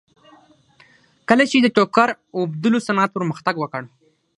کله 1.29 1.43
چې 1.51 1.57
د 1.61 1.67
ټوکر 1.75 2.09
اوبدلو 2.37 2.77
صنعت 2.87 3.09
پرمختګ 3.17 3.55
وکړ 3.59 3.81